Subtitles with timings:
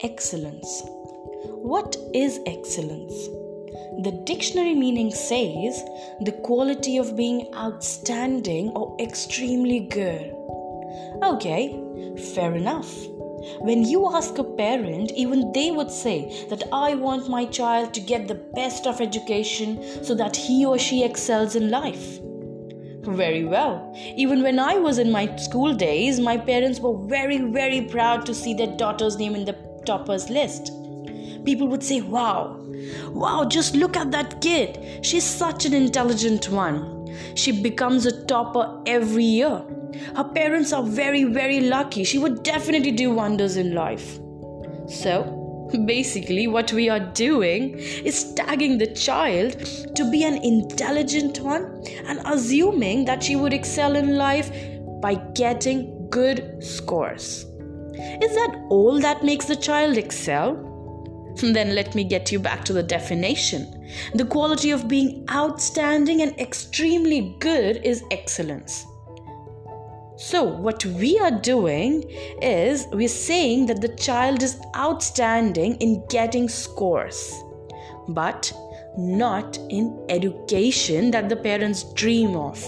[0.00, 0.84] Excellence.
[1.44, 3.14] What is excellence?
[4.04, 5.82] The dictionary meaning says
[6.20, 10.32] the quality of being outstanding or extremely good.
[11.24, 11.80] Okay,
[12.32, 12.94] fair enough.
[13.58, 18.00] When you ask a parent, even they would say that I want my child to
[18.00, 22.20] get the best of education so that he or she excels in life.
[23.02, 23.92] Very well.
[24.16, 28.34] Even when I was in my school days, my parents were very, very proud to
[28.34, 30.70] see their daughter's name in the toppers list.
[31.44, 32.56] People would say, Wow,
[33.10, 35.04] wow, just look at that kid.
[35.04, 36.94] She's such an intelligent one.
[37.34, 39.62] She becomes a topper every year.
[40.14, 42.04] Her parents are very, very lucky.
[42.04, 44.18] She would definitely do wonders in life.
[44.86, 49.52] So, basically, what we are doing is tagging the child
[49.96, 54.50] to be an intelligent one and assuming that she would excel in life
[55.00, 57.46] by getting good scores.
[57.98, 60.64] Is that all that makes the child excel?
[61.40, 63.88] Then let me get you back to the definition.
[64.14, 68.84] The quality of being outstanding and extremely good is excellence.
[70.16, 72.02] So, what we are doing
[72.42, 77.32] is we're saying that the child is outstanding in getting scores,
[78.08, 78.52] but
[78.96, 82.60] not in education that the parents dream of.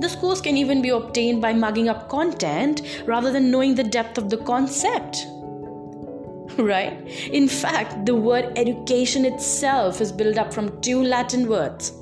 [0.00, 4.18] The scores can even be obtained by mugging up content rather than knowing the depth
[4.18, 5.26] of the concept.
[6.58, 7.06] Right?
[7.30, 11.92] In fact, the word education itself is built up from two Latin words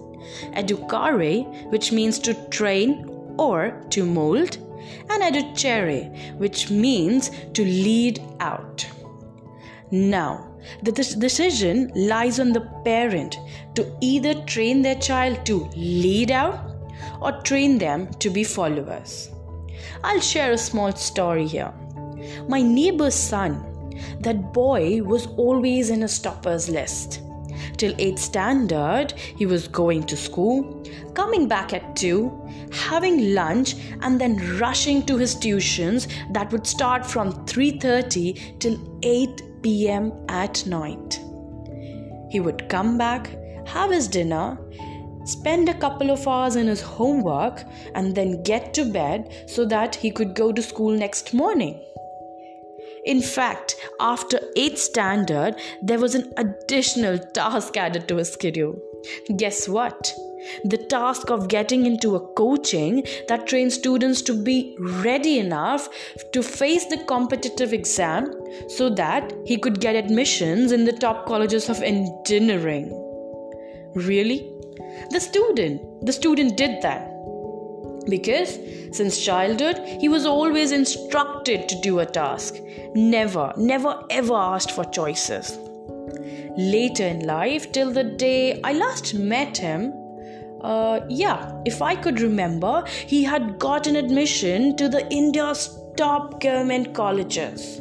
[0.55, 4.57] educare, which means to train or to mold,
[5.11, 8.87] and educere, which means to lead out.
[9.91, 10.49] Now,
[10.83, 13.39] the decision lies on the parent
[13.75, 16.76] to either train their child to lead out
[17.21, 19.31] or train them to be followers.
[20.05, 21.73] I'll share a small story here.
[22.49, 23.65] My neighbor's son,
[24.21, 27.23] that boy was always in a stoppers list.
[27.77, 30.85] Till 8th standard, he was going to school,
[31.15, 37.05] coming back at 2, having lunch and then rushing to his tuitions that would start
[37.05, 40.13] from 3:30 till 8 p.m.
[40.29, 41.21] at night.
[42.31, 43.31] He would come back,
[43.67, 44.59] have his dinner,
[45.27, 47.65] spend a couple of hours in his homework
[47.95, 51.81] and then get to bed so that he could go to school next morning.
[53.05, 58.77] In fact, after 8th standard, there was an additional task added to his schedule.
[59.37, 60.13] Guess what?
[60.65, 65.89] The task of getting into a coaching that trains students to be ready enough
[66.33, 68.33] to face the competitive exam
[68.69, 72.91] so that he could get admissions in the top colleges of engineering.
[73.95, 74.51] Really?
[75.11, 77.13] The student, the student did that.
[78.09, 78.59] Because
[78.93, 82.55] since childhood he was always instructed to do a task.
[82.95, 85.59] Never never ever asked for choices.
[86.57, 89.93] Later in life till the day i last met him
[90.63, 96.95] uh, yeah if i could remember he had gotten admission to the india's top government
[96.95, 97.81] colleges.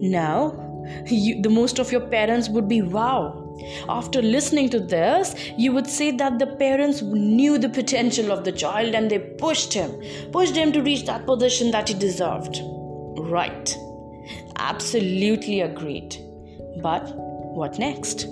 [0.00, 0.64] Now
[1.06, 3.47] you, the most of your parents would be wow
[3.88, 8.52] after listening to this, you would say that the parents knew the potential of the
[8.52, 10.00] child and they pushed him,
[10.32, 12.60] pushed him to reach that position that he deserved.
[13.18, 13.76] Right.
[14.56, 16.16] Absolutely agreed.
[16.82, 18.26] But what next?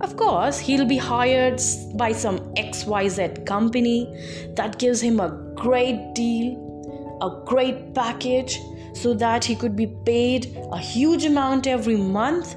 [0.00, 1.60] Of course, he'll be hired
[1.94, 4.08] by some XYZ company
[4.54, 8.58] that gives him a great deal, a great package,
[8.94, 12.56] so that he could be paid a huge amount every month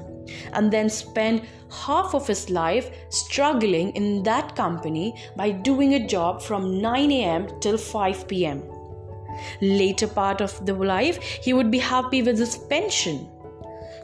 [0.52, 6.42] and then spend half of his life struggling in that company by doing a job
[6.42, 7.48] from 9 a.m.
[7.60, 8.62] till 5 p.m.
[9.60, 13.28] Later part of the life, he would be happy with his pension.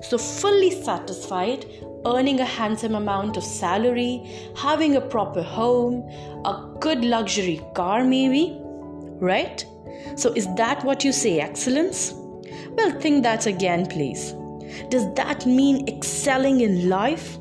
[0.03, 1.67] So, fully satisfied,
[2.07, 6.09] earning a handsome amount of salary, having a proper home,
[6.45, 8.59] a good luxury car, maybe,
[9.21, 9.65] right?
[10.17, 12.15] So, is that what you say, excellence?
[12.71, 14.35] Well, think that again, please.
[14.89, 17.39] Does that mean excelling in life?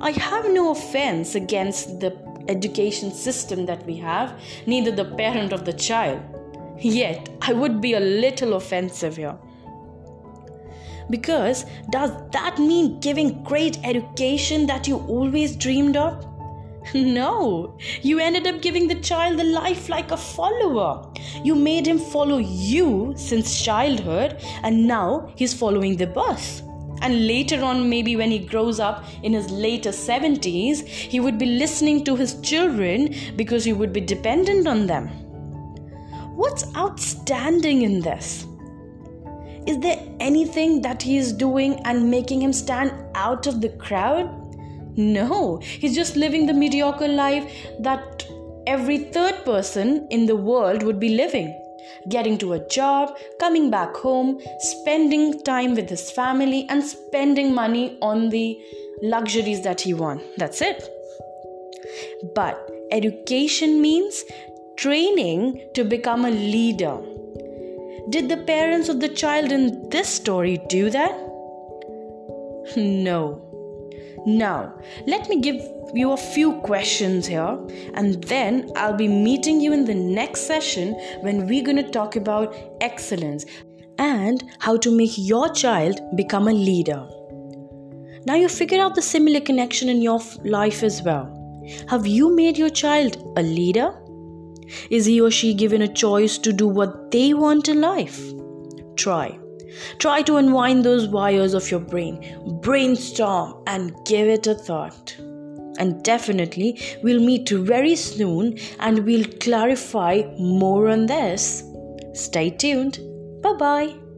[0.00, 2.16] I have no offense against the
[2.48, 6.20] education system that we have, neither the parent of the child.
[6.78, 9.36] Yet, I would be a little offensive here.
[11.10, 16.26] Because does that mean giving great education that you always dreamed of?
[16.94, 21.12] No, you ended up giving the child the life like a follower.
[21.44, 26.62] You made him follow you since childhood, and now he's following the bus.
[27.02, 31.46] And later on, maybe when he grows up in his later 70s, he would be
[31.46, 35.08] listening to his children because he would be dependent on them.
[36.36, 38.46] What's outstanding in this?
[39.66, 44.49] Is there anything that he is doing and making him stand out of the crowd?
[44.96, 47.50] No, he's just living the mediocre life
[47.80, 48.26] that
[48.66, 51.56] every third person in the world would be living.
[52.08, 57.98] Getting to a job, coming back home, spending time with his family, and spending money
[58.00, 58.58] on the
[59.02, 60.24] luxuries that he wants.
[60.36, 60.88] That's it.
[62.34, 64.24] But education means
[64.76, 66.98] training to become a leader.
[68.08, 71.26] Did the parents of the child in this story do that?
[72.76, 73.49] No.
[74.26, 74.74] Now,
[75.06, 75.60] let me give
[75.94, 77.58] you a few questions here,
[77.94, 82.16] and then I'll be meeting you in the next session when we're going to talk
[82.16, 83.46] about excellence
[83.98, 87.06] and how to make your child become a leader.
[88.26, 91.36] Now, you figured out the similar connection in your life as well.
[91.88, 93.94] Have you made your child a leader?
[94.90, 98.20] Is he or she given a choice to do what they want in life?
[98.96, 99.39] Try.
[99.98, 105.16] Try to unwind those wires of your brain, brainstorm, and give it a thought.
[105.78, 111.62] And definitely, we'll meet very soon and we'll clarify more on this.
[112.12, 112.98] Stay tuned.
[113.42, 114.09] Bye bye.